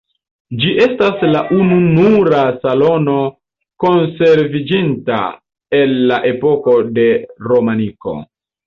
[0.61, 3.19] Ĝi estas la ununura salono
[3.85, 5.23] konserviĝinta
[5.83, 7.11] el la epoko de
[7.53, 8.23] romaniko.